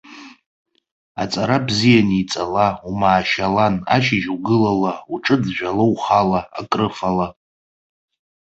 Аҵара 1.21 1.57
бзианы 1.67 2.15
иҵала, 2.21 2.67
умаашьалан, 2.89 3.75
ашьыжь 3.95 4.27
угылала, 4.35 4.91
уҿы 5.13 5.35
ӡәӡәала 5.41 5.85
ухала, 5.93 6.41
акрыфала. 6.59 7.27